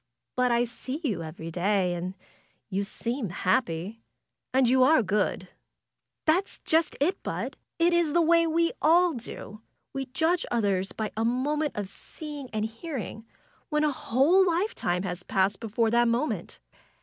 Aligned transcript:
But 0.35 0.51
I 0.51 0.63
see 0.63 0.99
you 1.03 1.21
every 1.21 1.51
day, 1.51 1.93
and 1.93 2.15
you 2.71 2.83
seem 2.83 3.29
happy. 3.29 4.01
And 4.51 4.67
you 4.67 4.81
are 4.81 5.03
good." 5.03 5.49
That's 6.25 6.57
just 6.65 6.97
it. 6.99 7.21
Bud! 7.21 7.55
It 7.77 7.93
is 7.93 8.13
the 8.13 8.21
way 8.23 8.47
we 8.47 8.71
all 8.81 9.13
do. 9.13 9.61
We 9.93 10.07
judge 10.07 10.43
others 10.49 10.91
by 10.91 11.11
a 11.15 11.23
moment 11.23 11.75
of 11.75 11.87
seeing 11.87 12.49
and 12.51 12.65
hearing, 12.65 13.27
when 13.69 13.83
a 13.83 13.91
whole 13.91 14.43
life 14.43 14.73
time 14.73 15.03
has 15.03 15.21
passed 15.21 15.59
before 15.59 15.91
that 15.91 16.07
moment. 16.07 16.57